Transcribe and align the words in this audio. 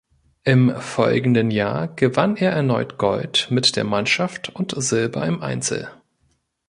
Im 0.45 0.75
folgenden 0.81 1.51
Jahr 1.51 1.87
gewann 1.87 2.35
er 2.35 2.53
erneut 2.53 2.97
Gold 2.97 3.45
mit 3.51 3.75
der 3.75 3.83
Mannschaft 3.83 4.49
und 4.49 4.73
Silber 4.83 5.27
im 5.27 5.43
Einzel. 5.43 5.89